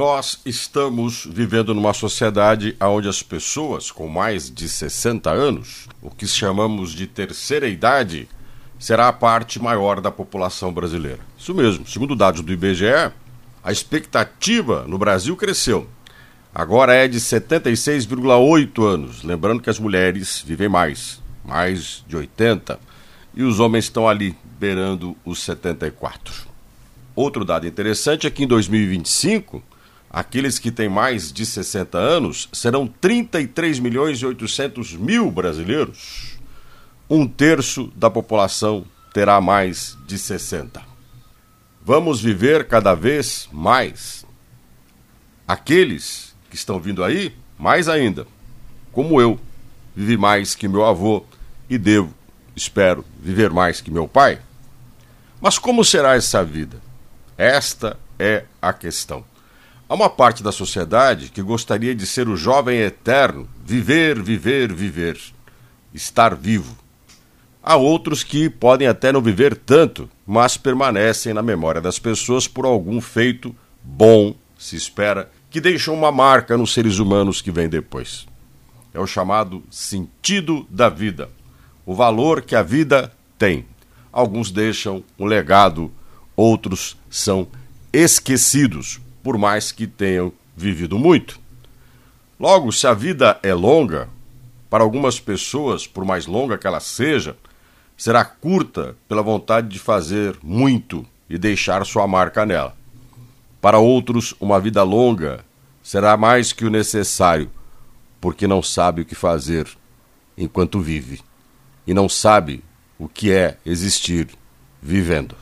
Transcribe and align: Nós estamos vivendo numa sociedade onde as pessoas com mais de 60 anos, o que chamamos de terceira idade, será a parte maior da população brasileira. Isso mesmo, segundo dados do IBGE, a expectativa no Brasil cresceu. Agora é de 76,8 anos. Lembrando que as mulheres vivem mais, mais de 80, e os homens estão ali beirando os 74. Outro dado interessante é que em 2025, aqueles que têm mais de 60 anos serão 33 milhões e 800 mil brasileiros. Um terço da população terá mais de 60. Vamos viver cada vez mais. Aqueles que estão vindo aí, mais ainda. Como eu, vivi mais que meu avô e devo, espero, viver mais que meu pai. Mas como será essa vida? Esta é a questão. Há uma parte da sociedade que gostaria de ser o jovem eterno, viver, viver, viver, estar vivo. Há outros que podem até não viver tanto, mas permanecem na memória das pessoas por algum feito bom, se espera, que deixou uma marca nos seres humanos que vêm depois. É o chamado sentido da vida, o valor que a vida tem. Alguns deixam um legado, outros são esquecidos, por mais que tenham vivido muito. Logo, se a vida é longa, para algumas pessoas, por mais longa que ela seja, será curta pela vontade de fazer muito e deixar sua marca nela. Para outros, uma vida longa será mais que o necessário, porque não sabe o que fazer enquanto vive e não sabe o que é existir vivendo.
Nós 0.00 0.40
estamos 0.46 1.28
vivendo 1.30 1.74
numa 1.74 1.92
sociedade 1.92 2.74
onde 2.80 3.06
as 3.06 3.22
pessoas 3.22 3.90
com 3.90 4.08
mais 4.08 4.50
de 4.50 4.66
60 4.66 5.28
anos, 5.28 5.86
o 6.00 6.08
que 6.08 6.26
chamamos 6.26 6.92
de 6.92 7.06
terceira 7.06 7.68
idade, 7.68 8.26
será 8.78 9.08
a 9.08 9.12
parte 9.12 9.60
maior 9.60 10.00
da 10.00 10.10
população 10.10 10.72
brasileira. 10.72 11.18
Isso 11.36 11.54
mesmo, 11.54 11.86
segundo 11.86 12.16
dados 12.16 12.40
do 12.40 12.50
IBGE, 12.50 13.12
a 13.62 13.70
expectativa 13.70 14.86
no 14.88 14.96
Brasil 14.96 15.36
cresceu. 15.36 15.86
Agora 16.54 16.94
é 16.94 17.06
de 17.06 17.20
76,8 17.20 18.82
anos. 18.82 19.22
Lembrando 19.22 19.60
que 19.60 19.68
as 19.68 19.78
mulheres 19.78 20.40
vivem 20.40 20.70
mais, 20.70 21.20
mais 21.44 22.02
de 22.08 22.16
80, 22.16 22.80
e 23.34 23.42
os 23.42 23.60
homens 23.60 23.84
estão 23.84 24.08
ali 24.08 24.34
beirando 24.58 25.14
os 25.26 25.42
74. 25.42 26.48
Outro 27.14 27.44
dado 27.44 27.66
interessante 27.66 28.26
é 28.26 28.30
que 28.30 28.44
em 28.44 28.46
2025, 28.46 29.62
aqueles 30.10 30.58
que 30.58 30.72
têm 30.72 30.88
mais 30.88 31.32
de 31.32 31.46
60 31.46 31.96
anos 31.96 32.48
serão 32.52 32.86
33 32.86 33.78
milhões 33.78 34.18
e 34.18 34.26
800 34.26 34.94
mil 34.94 35.30
brasileiros. 35.30 36.38
Um 37.08 37.26
terço 37.26 37.92
da 37.94 38.10
população 38.10 38.84
terá 39.14 39.40
mais 39.40 39.96
de 40.06 40.18
60. 40.18 40.82
Vamos 41.82 42.20
viver 42.20 42.66
cada 42.66 42.94
vez 42.94 43.48
mais. 43.52 44.26
Aqueles 45.46 46.34
que 46.48 46.56
estão 46.56 46.80
vindo 46.80 47.02
aí, 47.02 47.34
mais 47.58 47.88
ainda. 47.88 48.26
Como 48.92 49.20
eu, 49.20 49.38
vivi 49.94 50.16
mais 50.16 50.54
que 50.54 50.68
meu 50.68 50.84
avô 50.84 51.24
e 51.68 51.78
devo, 51.78 52.12
espero, 52.54 53.04
viver 53.20 53.50
mais 53.50 53.80
que 53.80 53.90
meu 53.90 54.08
pai. 54.08 54.40
Mas 55.40 55.58
como 55.58 55.84
será 55.84 56.16
essa 56.16 56.44
vida? 56.44 56.80
Esta 57.38 57.96
é 58.18 58.44
a 58.60 58.72
questão. 58.72 59.24
Há 59.90 59.94
uma 59.94 60.08
parte 60.08 60.40
da 60.40 60.52
sociedade 60.52 61.30
que 61.30 61.42
gostaria 61.42 61.96
de 61.96 62.06
ser 62.06 62.28
o 62.28 62.36
jovem 62.36 62.78
eterno, 62.78 63.48
viver, 63.66 64.22
viver, 64.22 64.72
viver, 64.72 65.18
estar 65.92 66.36
vivo. 66.36 66.76
Há 67.60 67.74
outros 67.74 68.22
que 68.22 68.48
podem 68.48 68.86
até 68.86 69.10
não 69.10 69.20
viver 69.20 69.56
tanto, 69.56 70.08
mas 70.24 70.56
permanecem 70.56 71.34
na 71.34 71.42
memória 71.42 71.80
das 71.80 71.98
pessoas 71.98 72.46
por 72.46 72.64
algum 72.64 73.00
feito 73.00 73.52
bom, 73.82 74.32
se 74.56 74.76
espera, 74.76 75.28
que 75.50 75.60
deixou 75.60 75.96
uma 75.96 76.12
marca 76.12 76.56
nos 76.56 76.72
seres 76.72 77.00
humanos 77.00 77.42
que 77.42 77.50
vêm 77.50 77.68
depois. 77.68 78.28
É 78.94 79.00
o 79.00 79.08
chamado 79.08 79.60
sentido 79.72 80.64
da 80.70 80.88
vida, 80.88 81.28
o 81.84 81.96
valor 81.96 82.42
que 82.42 82.54
a 82.54 82.62
vida 82.62 83.12
tem. 83.36 83.66
Alguns 84.12 84.52
deixam 84.52 85.02
um 85.18 85.24
legado, 85.24 85.90
outros 86.36 86.96
são 87.10 87.48
esquecidos, 87.92 89.00
por 89.22 89.38
mais 89.38 89.72
que 89.72 89.86
tenham 89.86 90.32
vivido 90.56 90.98
muito. 90.98 91.40
Logo, 92.38 92.72
se 92.72 92.86
a 92.86 92.94
vida 92.94 93.38
é 93.42 93.52
longa, 93.52 94.08
para 94.68 94.84
algumas 94.84 95.18
pessoas, 95.18 95.86
por 95.86 96.04
mais 96.04 96.26
longa 96.26 96.56
que 96.56 96.66
ela 96.66 96.80
seja, 96.80 97.36
será 97.96 98.24
curta 98.24 98.96
pela 99.08 99.22
vontade 99.22 99.68
de 99.68 99.78
fazer 99.78 100.38
muito 100.42 101.04
e 101.28 101.36
deixar 101.36 101.84
sua 101.84 102.06
marca 102.06 102.46
nela. 102.46 102.74
Para 103.60 103.78
outros, 103.78 104.34
uma 104.40 104.58
vida 104.58 104.82
longa 104.82 105.44
será 105.82 106.16
mais 106.16 106.52
que 106.52 106.64
o 106.64 106.70
necessário, 106.70 107.50
porque 108.20 108.46
não 108.46 108.62
sabe 108.62 109.02
o 109.02 109.04
que 109.04 109.14
fazer 109.14 109.68
enquanto 110.36 110.80
vive 110.80 111.20
e 111.86 111.92
não 111.92 112.08
sabe 112.08 112.62
o 112.98 113.08
que 113.08 113.32
é 113.32 113.58
existir 113.66 114.28
vivendo. 114.80 115.34